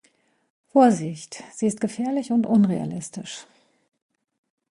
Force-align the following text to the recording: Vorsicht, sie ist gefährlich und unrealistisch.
Vorsicht, 0.73 1.43
sie 1.53 1.67
ist 1.67 1.79
gefährlich 1.79 2.31
und 2.31 2.47
unrealistisch. 2.47 3.45